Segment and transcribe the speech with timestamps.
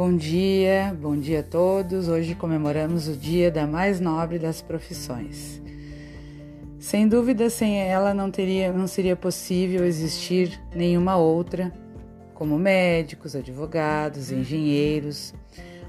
[0.00, 2.08] Bom dia, bom dia a todos.
[2.08, 5.60] Hoje comemoramos o dia da mais nobre das profissões.
[6.78, 11.70] Sem dúvida, sem ela não teria, não seria possível existir nenhuma outra,
[12.32, 15.34] como médicos, advogados, engenheiros.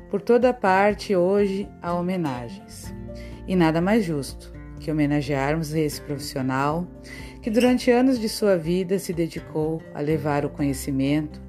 [0.10, 2.94] Por toda parte hoje há homenagens.
[3.48, 6.86] E nada mais justo que homenagearmos esse profissional
[7.42, 11.42] que durante anos de sua vida se dedicou a levar o conhecimento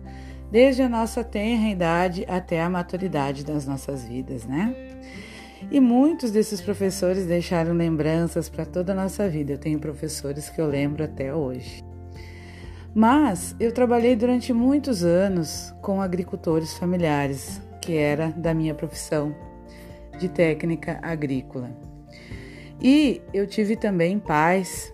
[0.53, 4.77] desde a nossa tenra idade até a maturidade das nossas vidas, né?
[5.71, 9.55] E muitos desses professores deixaram lembranças para toda a nossa vida.
[9.55, 11.83] Eu tenho professores que eu lembro até hoje.
[12.95, 19.35] Mas eu trabalhei durante muitos anos com agricultores familiares, que era da minha profissão
[20.19, 21.71] de técnica agrícola.
[22.79, 24.93] E eu tive também pais,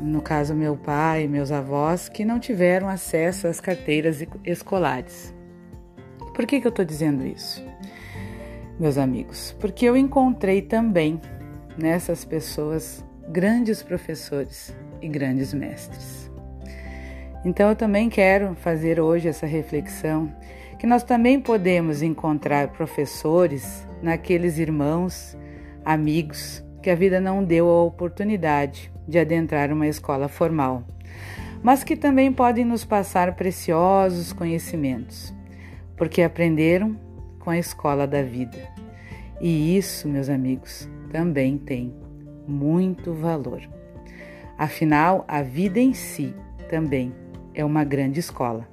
[0.00, 5.34] no caso meu pai, meus avós, que não tiveram acesso às carteiras escolares.
[6.34, 7.64] Por que, que eu estou dizendo isso,
[8.78, 9.54] meus amigos?
[9.60, 11.20] Porque eu encontrei também
[11.76, 16.30] nessas pessoas grandes professores e grandes mestres.
[17.44, 20.32] Então eu também quero fazer hoje essa reflexão
[20.78, 25.36] que nós também podemos encontrar professores naqueles irmãos,
[25.84, 30.84] amigos que a vida não deu a oportunidade de adentrar uma escola formal,
[31.62, 35.34] mas que também podem nos passar preciosos conhecimentos,
[35.96, 36.96] porque aprenderam
[37.38, 38.58] com a escola da vida.
[39.40, 41.94] E isso, meus amigos, também tem
[42.46, 43.62] muito valor.
[44.56, 46.34] Afinal, a vida em si
[46.68, 47.14] também
[47.54, 48.68] é uma grande escola.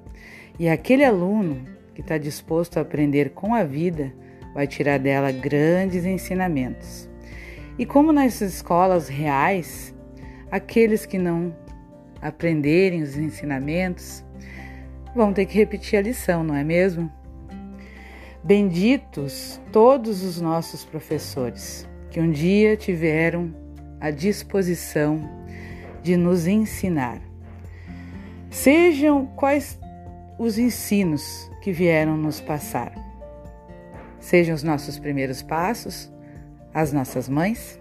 [0.60, 4.14] E aquele aluno que está disposto a aprender com a vida
[4.54, 7.10] vai tirar dela grandes ensinamentos.
[7.78, 9.96] E como nas escolas reais,
[10.52, 11.56] aqueles que não
[12.22, 14.24] aprenderem os ensinamentos
[15.16, 17.12] vão ter que repetir a lição, não é mesmo?
[18.44, 23.54] Benditos todos os nossos professores que um dia tiveram
[24.00, 25.22] a disposição
[26.04, 27.22] de nos ensinar.
[28.50, 29.80] Sejam quais
[30.38, 32.94] os ensinos que vieram nos passar.
[34.20, 36.12] Sejam os nossos primeiros passos,
[36.74, 37.80] as nossas mães,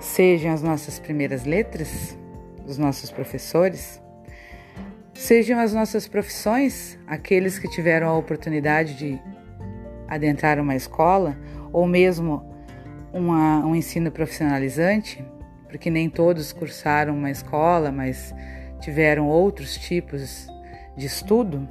[0.00, 2.16] sejam as nossas primeiras letras,
[2.66, 4.02] os nossos professores,
[5.14, 9.20] sejam as nossas profissões, aqueles que tiveram a oportunidade de
[10.08, 11.36] adentrar uma escola
[11.72, 12.54] ou mesmo
[13.12, 15.24] uma, um ensino profissionalizante,
[15.68, 18.34] porque nem todos cursaram uma escola, mas
[18.80, 20.46] tiveram outros tipos
[20.96, 21.68] de estudo.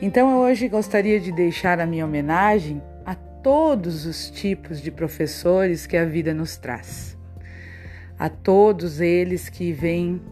[0.00, 2.82] Então hoje gostaria de deixar a minha homenagem
[3.42, 7.16] todos os tipos de professores que a vida nos traz,
[8.18, 10.22] a todos eles que vêm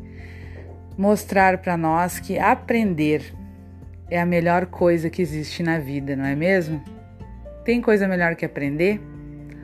[0.97, 3.34] mostrar para nós que aprender
[4.10, 6.82] é a melhor coisa que existe na vida, não é mesmo?
[7.65, 9.00] Tem coisa melhor que aprender?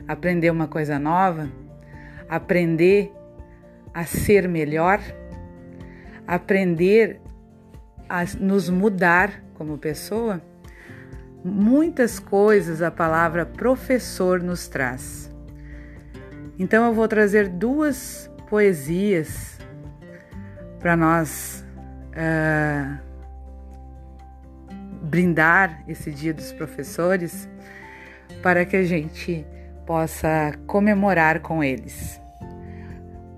[0.07, 1.49] Aprender uma coisa nova?
[2.29, 3.11] Aprender
[3.93, 4.99] a ser melhor?
[6.25, 7.19] Aprender
[8.07, 10.41] a nos mudar como pessoa?
[11.47, 15.31] Muitas coisas a palavra professor nos traz.
[16.59, 19.57] Então eu vou trazer duas poesias
[20.79, 21.65] para nós
[22.11, 22.97] uh,
[25.03, 27.47] brindar esse Dia dos Professores,
[28.41, 29.45] para que a gente
[29.85, 32.19] possa comemorar com eles.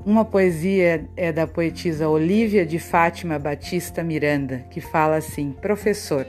[0.05, 6.25] Uma poesia é da poetisa Olívia de Fátima Batista Miranda, que fala assim: Professor.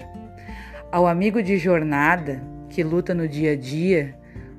[0.93, 4.12] Ao amigo de jornada que luta no dia a dia,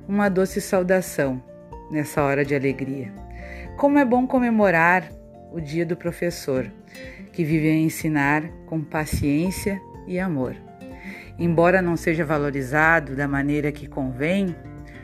[0.08, 1.42] uma doce saudação
[1.90, 3.12] nessa hora de alegria.
[3.76, 5.12] Como é bom comemorar
[5.52, 6.72] o dia do professor,
[7.32, 10.56] que vive a ensinar com paciência e amor.
[11.38, 14.56] Embora não seja valorizado da maneira que convém,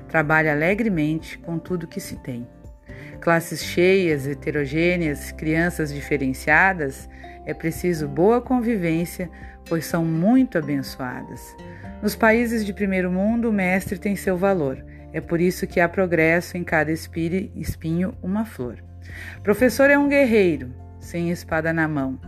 [0.09, 2.47] trabalha alegremente com tudo que se tem.
[3.21, 7.09] Classes cheias, heterogêneas, crianças diferenciadas,
[7.45, 9.31] é preciso boa convivência
[9.69, 11.55] pois são muito abençoadas.
[12.03, 14.85] Nos países de primeiro mundo, o mestre tem seu valor.
[15.13, 18.83] É por isso que há progresso em cada espinho uma flor.
[19.43, 22.21] Professor é um guerreiro, sem espada na mão,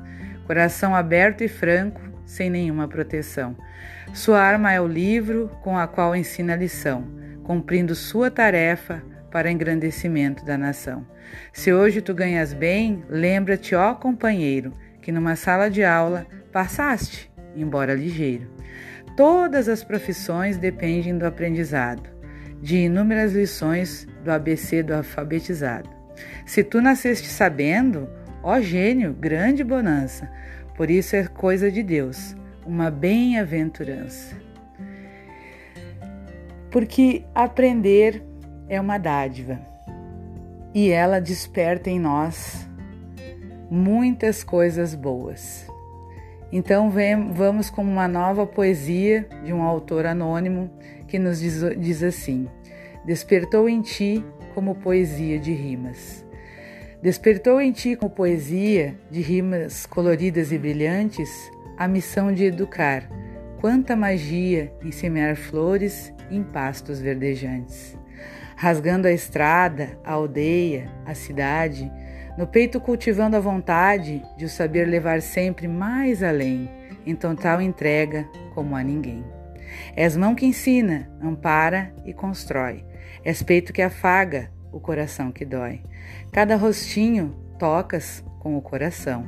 [0.46, 3.56] coração aberto e franco, sem nenhuma proteção.
[4.12, 7.06] Sua arma é o livro com a qual ensina a lição,
[7.44, 11.06] cumprindo sua tarefa para engrandecimento da nação.
[11.52, 17.94] Se hoje tu ganhas bem, lembra-te, ó companheiro, que numa sala de aula passaste embora
[17.94, 18.48] ligeiro.
[19.16, 22.08] Todas as profissões dependem do aprendizado,
[22.60, 25.88] de inúmeras lições do ABC do alfabetizado.
[26.46, 28.08] Se tu nasceste sabendo,
[28.42, 30.30] ó gênio, grande bonança,
[30.76, 34.36] por isso é coisa de Deus, uma bem-aventurança.
[36.70, 38.22] Porque aprender
[38.70, 39.60] é uma dádiva
[40.72, 42.68] e ela desperta em nós
[43.68, 45.66] muitas coisas boas.
[46.52, 46.90] Então
[47.32, 50.70] vamos com uma nova poesia de um autor anônimo
[51.08, 52.48] que nos diz, diz assim:
[53.04, 54.24] Despertou em ti
[54.54, 56.24] como poesia de rimas.
[57.02, 61.30] Despertou em ti como poesia de rimas coloridas e brilhantes
[61.76, 63.08] a missão de educar.
[63.60, 67.99] Quanta magia em semear flores em pastos verdejantes.
[68.60, 71.90] Rasgando a estrada, a aldeia, a cidade,
[72.36, 76.68] no peito cultivando a vontade de o saber levar sempre mais além,
[77.06, 79.24] em total entrega como a ninguém.
[79.96, 82.84] És mão que ensina, ampara e constrói.
[83.24, 85.80] És peito que afaga, o coração que dói.
[86.30, 89.24] Cada rostinho tocas com o coração.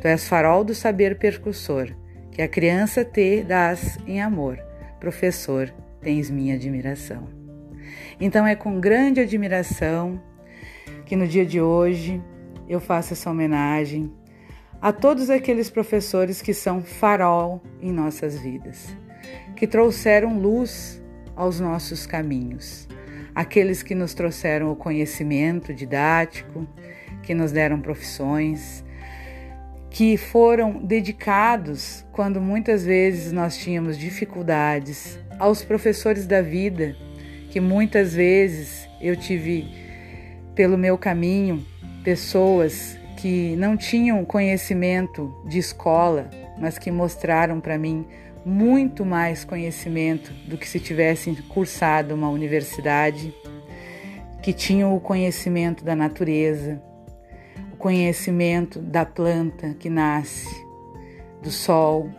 [0.00, 1.88] Tu és farol do saber percussor,
[2.30, 4.60] que a criança te dás em amor.
[5.00, 7.35] Professor, tens minha admiração.
[8.20, 10.20] Então é com grande admiração
[11.04, 12.22] que no dia de hoje
[12.68, 14.12] eu faço essa homenagem
[14.80, 18.96] a todos aqueles professores que são farol em nossas vidas,
[19.54, 21.02] que trouxeram luz
[21.34, 22.88] aos nossos caminhos,
[23.34, 26.66] aqueles que nos trouxeram o conhecimento didático,
[27.22, 28.84] que nos deram profissões,
[29.90, 36.96] que foram dedicados quando muitas vezes nós tínhamos dificuldades, aos professores da vida,
[37.56, 39.66] que muitas vezes eu tive
[40.54, 41.64] pelo meu caminho
[42.04, 48.06] pessoas que não tinham conhecimento de escola, mas que mostraram para mim
[48.44, 53.34] muito mais conhecimento do que se tivessem cursado uma universidade,
[54.42, 56.78] que tinham o conhecimento da natureza,
[57.72, 60.46] o conhecimento da planta que nasce,
[61.42, 62.10] do sol,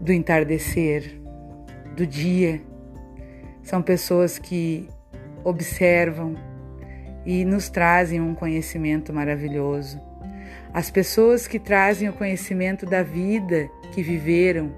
[0.00, 1.20] do entardecer,
[1.94, 2.65] do dia.
[3.66, 4.88] São pessoas que
[5.44, 6.34] observam,
[7.26, 10.00] e nos trazem um conhecimento maravilhoso.
[10.72, 14.72] As pessoas que trazem o conhecimento da vida que viveram,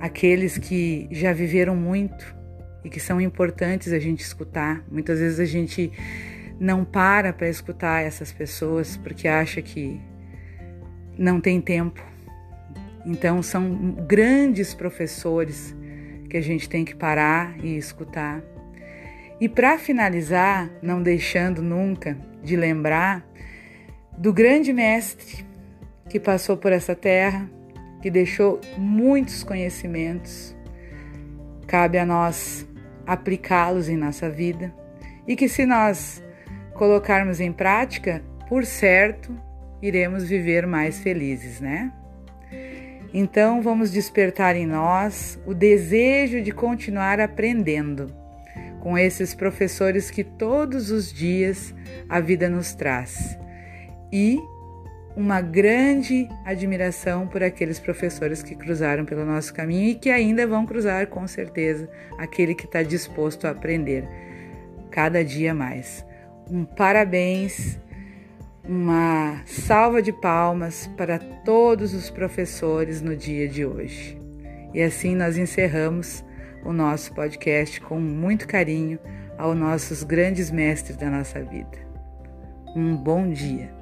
[0.00, 2.34] aqueles que já viveram muito
[2.84, 4.84] e que são importantes a gente escutar.
[4.88, 5.90] Muitas vezes a gente
[6.60, 10.00] não para para escutar essas pessoas porque acha que
[11.18, 12.00] não tem tempo.
[13.04, 15.74] Então são grandes professores
[16.32, 18.42] que a gente tem que parar e escutar.
[19.38, 23.22] E para finalizar, não deixando nunca de lembrar
[24.16, 25.44] do grande mestre
[26.08, 27.50] que passou por essa terra,
[28.00, 30.56] que deixou muitos conhecimentos,
[31.66, 32.66] cabe a nós
[33.06, 34.74] aplicá-los em nossa vida
[35.28, 36.24] e que, se nós
[36.72, 39.38] colocarmos em prática, por certo,
[39.82, 41.92] iremos viver mais felizes, né?
[43.14, 48.14] Então, vamos despertar em nós o desejo de continuar aprendendo
[48.80, 51.74] com esses professores que todos os dias
[52.08, 53.38] a vida nos traz.
[54.10, 54.40] E
[55.14, 60.64] uma grande admiração por aqueles professores que cruzaram pelo nosso caminho e que ainda vão
[60.64, 61.88] cruzar com certeza,
[62.18, 64.08] aquele que está disposto a aprender
[64.90, 66.04] cada dia mais.
[66.50, 67.78] Um parabéns,
[68.64, 74.20] uma salva de palmas para todos os professores no dia de hoje.
[74.72, 76.24] E assim nós encerramos
[76.64, 78.98] o nosso podcast com muito carinho
[79.36, 81.78] aos nossos grandes mestres da nossa vida.
[82.76, 83.81] Um bom dia.